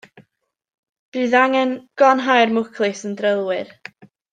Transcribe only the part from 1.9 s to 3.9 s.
glanhau'r mwclis yn drylwyr.